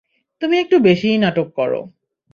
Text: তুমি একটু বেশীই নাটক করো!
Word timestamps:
তুমি 0.41 0.55
একটু 0.59 0.75
বেশীই 0.79 1.17
নাটক 1.17 1.47
করো! 1.53 1.81